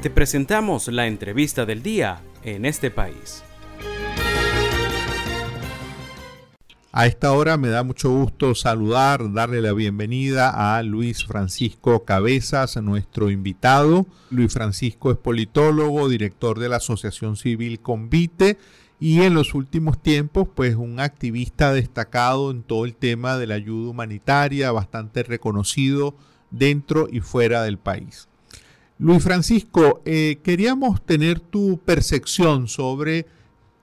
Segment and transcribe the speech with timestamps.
[0.00, 3.42] Te presentamos la entrevista del día en este país.
[6.92, 12.80] A esta hora me da mucho gusto saludar, darle la bienvenida a Luis Francisco Cabezas,
[12.80, 14.06] nuestro invitado.
[14.30, 18.56] Luis Francisco es politólogo, director de la Asociación Civil Convite
[19.00, 23.56] y en los últimos tiempos pues un activista destacado en todo el tema de la
[23.56, 26.14] ayuda humanitaria, bastante reconocido
[26.52, 28.27] dentro y fuera del país.
[29.00, 33.26] Luis Francisco, eh, queríamos tener tu percepción sobre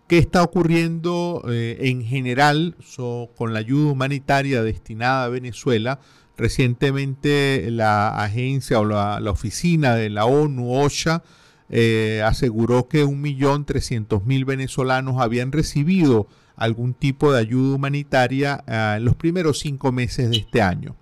[0.10, 2.76] qué está ocurriendo eh, en general
[3.38, 6.02] con la ayuda humanitaria destinada a Venezuela.
[6.38, 11.24] Recientemente la agencia o la, oficina de la ONU, OSHA,
[11.70, 16.28] eh, aseguró que 1.300.000 venezolanos habían recibido
[16.58, 20.98] algún tipo de ayuda humanitaria en los primeros cinco meses de este año.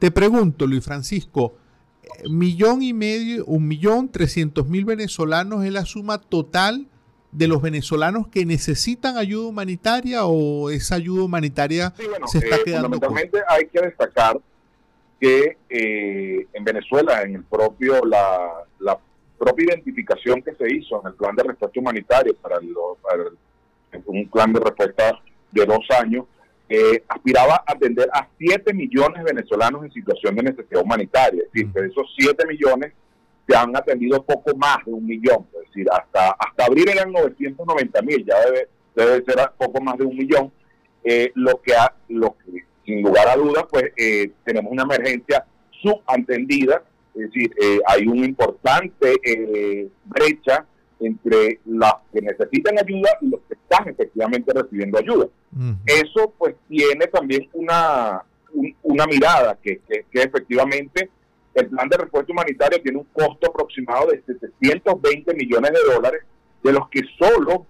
[0.00, 1.54] Te pregunto, Luis Francisco,
[2.28, 6.86] millón y medio, un millón trescientos mil venezolanos es la suma total
[7.32, 11.92] de los venezolanos que necesitan ayuda humanitaria o esa ayuda humanitaria
[12.26, 12.88] se está quedando.
[12.88, 14.40] Fundamentalmente hay que destacar
[15.20, 18.98] que en Venezuela, en el propio la, la
[19.38, 22.58] propia identificación que se hizo en el plan de respuesta humanitaria para,
[24.06, 25.20] un plan de respuesta
[25.52, 26.24] de dos años,
[26.68, 31.42] eh, aspiraba a atender a 7 millones de venezolanos en situación de necesidad humanitaria.
[31.42, 32.92] Es decir, de esos 7 millones
[33.46, 35.46] se han atendido poco más de un millón.
[35.54, 40.04] Es decir, hasta, hasta abril eran 990 mil, ya debe, debe ser poco más de
[40.04, 40.52] un millón.
[41.02, 45.44] Eh, lo, que ha, lo que, sin lugar a dudas, pues eh, tenemos una emergencia
[45.82, 46.82] subantendida
[47.14, 50.66] es decir, eh, hay una importante eh, brecha
[50.98, 55.26] entre los que necesitan ayuda y los que están efectivamente recibiendo ayuda.
[55.86, 58.22] Eso pues tiene también una,
[58.82, 61.10] una mirada que, que, que, efectivamente
[61.54, 66.22] el plan de respuesta humanitaria tiene un costo aproximado de 720 millones de dólares,
[66.62, 67.66] de los que solo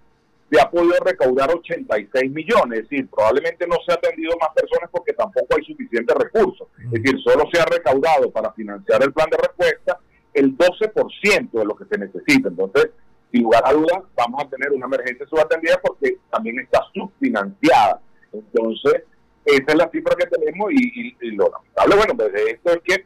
[0.51, 4.89] se ha podido recaudar 86 millones, es decir, probablemente no se ha atendido más personas
[4.91, 9.29] porque tampoco hay suficientes recursos, es decir, solo se ha recaudado para financiar el plan
[9.29, 9.99] de respuesta
[10.33, 12.49] el 12% de lo que se necesita.
[12.49, 12.91] Entonces,
[13.31, 17.99] sin lugar a dudas, vamos a tener una emergencia subatendida porque también está subfinanciada.
[18.31, 19.03] Entonces,
[19.45, 23.05] esa es la cifra que tenemos y, lo lamentable, bueno, pues de esto es que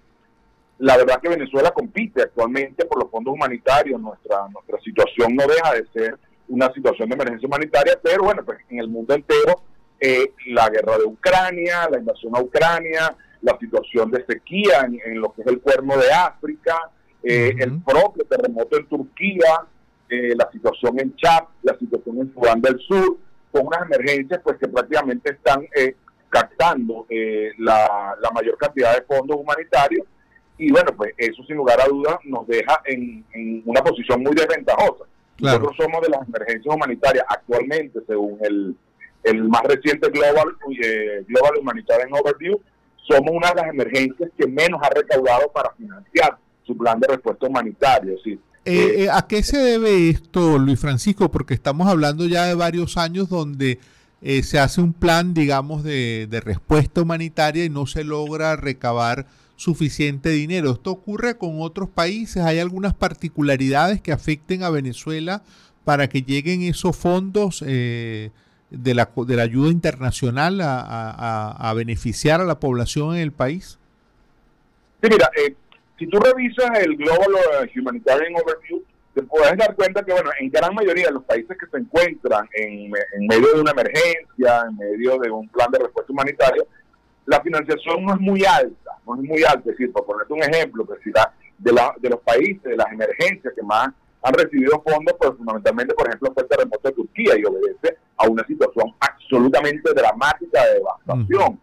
[0.78, 5.74] la verdad que Venezuela compite actualmente por los fondos humanitarios, nuestra, nuestra situación no deja
[5.74, 9.62] de ser una situación de emergencia humanitaria, pero bueno, pues en el mundo entero,
[10.00, 15.34] eh, la guerra de Ucrania, la invasión a Ucrania, la situación de sequía en, lo
[15.34, 16.91] que es el cuerno de África,
[17.22, 19.66] eh, el propio terremoto en Turquía,
[20.09, 23.18] eh, la situación en Chad, la situación en Sudán del Sur,
[23.52, 25.66] son unas emergencias pues que prácticamente están
[26.30, 27.08] captando
[27.58, 30.06] la, mayor cantidad de fondos humanitarios
[30.59, 33.25] y bueno, pues eso sin lugar a dudas nos deja en
[33.66, 35.06] una posición muy desventajosa.
[35.40, 38.75] Nosotros somos de las emergencias humanitarias actualmente, según el,
[39.24, 42.59] el más reciente Global, eh, Global Humanitarian Overview,
[43.08, 47.48] somos una de las emergencias que menos ha recaudado para financiar su plan de respuesta
[47.48, 48.16] humanitaria.
[48.69, 51.31] Eh, eh, ¿A qué se debe esto, Luis Francisco?
[51.31, 53.80] Porque estamos hablando ya de varios años donde
[54.44, 59.25] se hace un plan, digamos, de, respuesta humanitaria y no se logra recabar
[59.56, 60.72] suficiente dinero.
[60.72, 62.44] ¿Esto ocurre con otros países?
[62.44, 65.41] ¿Hay algunas particularidades que afecten a Venezuela
[65.84, 68.30] para que lleguen esos fondos eh,
[68.69, 73.80] de, la, de la ayuda internacional a, beneficiar a la población en el país?
[75.01, 75.56] Sí, mira, eh,
[76.00, 77.28] si tú revisas el Global
[77.76, 78.82] Humanitarian Overview,
[79.14, 82.48] te puedes dar cuenta que, bueno, en gran mayoría de los países que se encuentran
[82.54, 86.64] en, en medio de una emergencia, en medio de un plan de respuesta humanitaria,
[87.26, 89.60] la financiación no es muy alta, no es muy alta.
[89.60, 93.54] Es decir, por ponerte un ejemplo, pues, de, la, de los países, de las emergencias
[93.54, 93.90] que más
[94.22, 98.28] han recibido fondos, pues fundamentalmente, por ejemplo, fue el terremoto de Turquía y obedece a
[98.28, 101.60] una situación absolutamente dramática de devastación.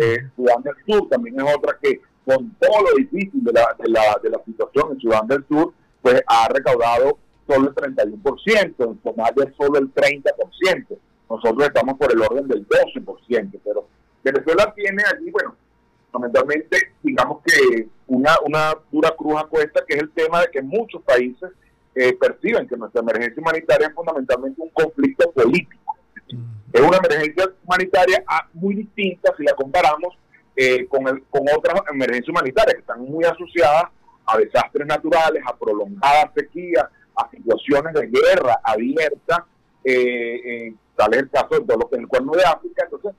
[0.00, 2.00] Eh, Sudán del Sur también es otra que,
[2.36, 5.72] con todo lo difícil de la, de la, de la situación en Sudán del Sur,
[6.00, 7.18] pues ha recaudado
[7.48, 10.86] solo el 31%, en Somalia solo el 30%.
[11.28, 13.86] Nosotros estamos por el orden del 12%, pero
[14.22, 15.56] Venezuela tiene allí, bueno,
[16.12, 20.62] fundamentalmente, digamos que una, una dura cruz a cuesta, que es el tema de que
[20.62, 21.50] muchos países
[21.94, 25.96] eh, perciben que nuestra emergencia humanitaria es fundamentalmente un conflicto político.
[26.72, 30.16] Es una emergencia humanitaria ah, muy distinta si la comparamos
[30.56, 33.84] eh, con, el, con otras emergencias humanitarias que están muy asociadas
[34.26, 36.86] a desastres naturales, a prolongadas sequías,
[37.16, 39.46] a situaciones de guerra abierta,
[39.84, 42.84] eh, tal es el caso de todo lo el cuerno de África.
[42.84, 43.12] Entonces,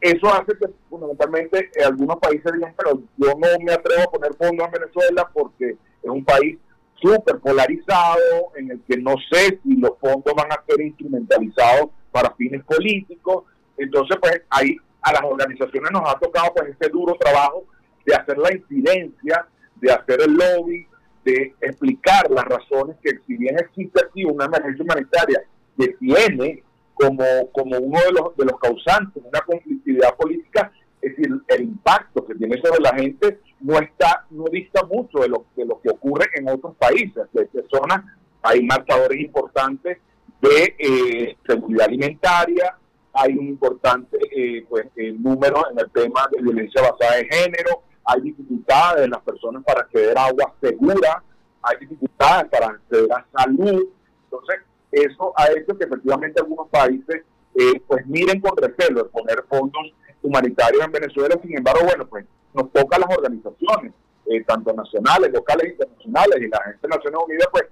[0.00, 4.66] eso hace que fundamentalmente algunos países digan, pero yo no me atrevo a poner fondos
[4.66, 6.58] en Venezuela porque es un país
[6.94, 12.34] súper polarizado, en el que no sé si los fondos van a ser instrumentalizados para
[12.34, 13.44] fines políticos.
[13.76, 17.64] Entonces, pues ahí a las organizaciones nos ha tocado pues ese duro trabajo
[18.04, 19.46] de hacer la incidencia,
[19.76, 20.86] de hacer el lobby,
[21.24, 25.42] de explicar las razones que si bien existe aquí una emergencia humanitaria
[25.78, 26.62] que tiene
[26.94, 32.24] como, como uno de los, de los causantes una conflictividad política, es decir, el impacto
[32.24, 35.90] que tiene sobre la gente no está, no dista mucho de lo, de lo que
[35.90, 37.24] ocurre en otros países.
[37.32, 38.04] De zonas
[38.42, 39.98] hay marcadores importantes
[40.40, 42.76] de eh, seguridad alimentaria,
[43.12, 47.82] hay un importante eh, pues, eh, número en el tema de violencia basada en género,
[48.04, 51.22] hay dificultades en las personas para acceder a agua segura,
[51.62, 53.88] hay dificultades para acceder a salud.
[54.24, 54.56] Entonces,
[54.90, 57.22] eso ha hecho que efectivamente algunos países
[57.54, 61.38] eh, pues miren con recelo el poner fondos humanitarios en Venezuela.
[61.42, 62.24] Sin embargo, bueno, pues
[62.54, 63.92] nos toca las organizaciones,
[64.26, 67.64] eh, tanto nacionales, locales internacionales y la agencia de Naciones Unidas, pues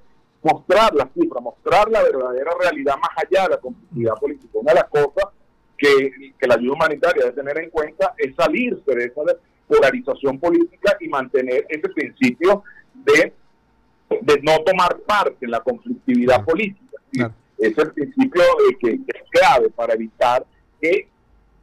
[0.42, 4.50] mostrar las cifras, mostrar la verdadera realidad más allá de la complejidad política.
[4.54, 5.30] Una de las cosas
[5.76, 9.22] que, que la ayuda humanitaria debe tener en cuenta es salirse de esa
[9.66, 12.64] polarización política y mantener ese principio
[12.94, 13.32] de,
[14.20, 16.98] de no tomar parte en la conflictividad política.
[17.58, 18.42] Es el principio
[18.80, 20.44] que, es clave para evitar
[20.80, 21.08] que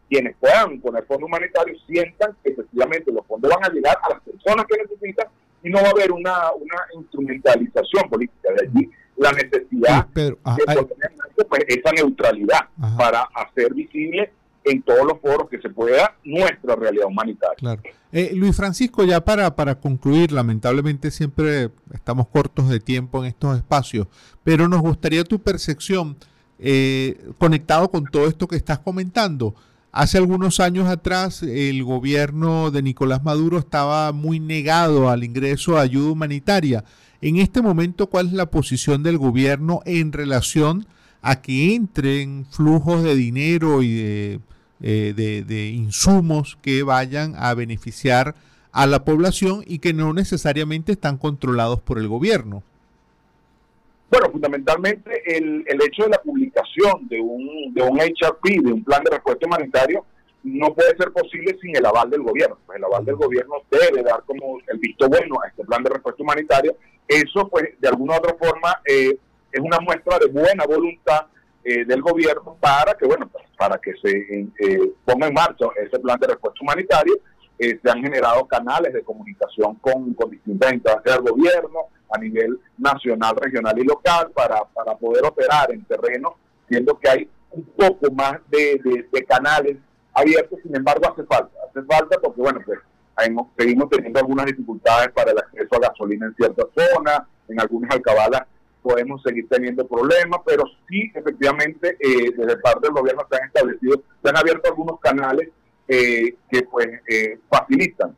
[0.07, 4.21] quienes puedan poner fondos humanitarios sientan que efectivamente los fondos van a llegar a las
[4.21, 5.27] personas que necesitan
[5.67, 8.49] y no va a haber una, una instrumentalización política.
[8.57, 10.37] De allí la necesidad de
[11.49, 14.31] pues, esa neutralidad para hacer visible
[14.63, 17.55] en todos los foros que se pueda nuestra realidad humanitaria.
[17.57, 17.81] Claro.
[18.11, 23.57] Eh, Luis Francisco, ya para, para concluir, lamentablemente siempre estamos cortos de tiempo en estos
[23.57, 24.07] espacios,
[24.43, 26.17] pero nos gustaría tu percepción
[26.59, 29.55] eh, conectado con todo esto que estás comentando.
[29.97, 35.81] Hace algunos años atrás el gobierno de Nicolás Maduro estaba muy negado al ingreso a
[35.81, 36.83] ayuda humanitaria.
[37.19, 40.85] En este momento, ¿cuál es la posición del gobierno en relación
[41.23, 44.39] a que entren flujos de dinero y de
[44.83, 48.35] eh, de, insumos que vayan a beneficiar
[48.71, 52.61] a la población y que no necesariamente están controlados por el gobierno.
[54.11, 56.21] Bueno, fundamentalmente el, el hecho de la
[57.01, 60.05] de un, de un HRP, de un plan de respuesta humanitario,
[60.43, 62.57] no puede ser posible sin el aval del gobierno.
[62.65, 65.89] Pues el aval del gobierno debe dar como el visto bueno a este plan de
[65.89, 66.73] respuesta humanitaria.
[67.07, 69.17] Eso, pues, de alguna u otra forma, eh,
[69.51, 71.27] es una muestra de buena voluntad
[71.63, 76.19] eh, del gobierno para que, bueno, para que se eh, ponga en marcha ese plan
[76.19, 77.13] de respuesta humanitaria.
[77.59, 82.59] Eh, se han generado canales de comunicación con, con distintas instancias del gobierno a nivel
[82.77, 88.11] nacional, regional y local para, para poder operar en terreno, siendo que hay un poco
[88.11, 89.77] más de, canales
[90.13, 92.79] abiertos, sin embargo hace falta, hace falta porque bueno, pues
[93.57, 98.43] seguimos teniendo algunas dificultades para el acceso a gasolina en ciertas zonas, en algunas alcabalas
[98.81, 104.01] podemos seguir teniendo problemas, pero sí, efectivamente, eh, desde parte del gobierno se han establecido,
[104.23, 105.49] se han abierto algunos canales
[105.87, 108.15] eh, que pues eh, facilitan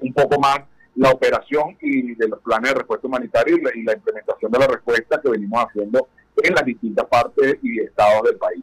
[0.00, 0.60] un poco más
[0.94, 5.20] la operación y de los planes de respuesta humanitaria y la, implementación de la respuesta
[5.20, 6.08] que venimos haciendo
[6.42, 8.62] en las distintas partes y estados del país.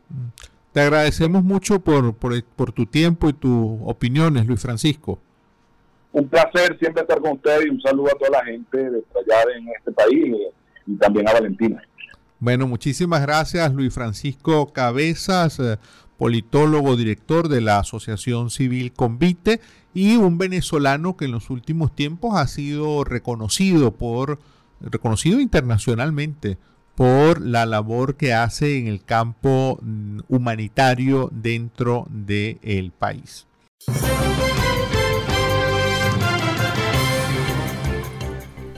[0.72, 5.20] Te agradecemos mucho por, por, por tu tiempo y tus opiniones, Luis Francisco.
[6.12, 9.52] Un placer siempre estar con ustedes y un saludo a toda la gente de allá
[9.56, 10.36] en este país
[10.86, 11.82] y también a Valentina.
[12.40, 15.78] Bueno, muchísimas gracias Luis Francisco Cabezas, eh,
[16.18, 19.62] politólogo, director de la Asociación Civil Convite
[19.94, 24.40] y un venezolano que en los últimos tiempos ha sido reconocido por
[24.82, 26.58] reconocido internacionalmente
[26.96, 33.48] por la labor que hace en el campo mm, humanitario dentro del país.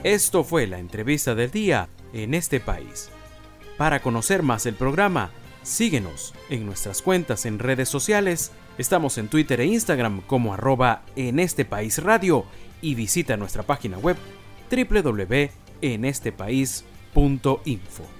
[0.02, 3.10] Esto fue la entrevista del día en este país.
[3.76, 5.30] Para conocer más el programa,
[5.62, 8.52] síguenos en nuestras cuentas en redes sociales.
[8.78, 12.44] Estamos en Twitter e Instagram como arroba en este país radio
[12.80, 14.16] y visita nuestra página web
[17.16, 18.15] www.enestepaís.info.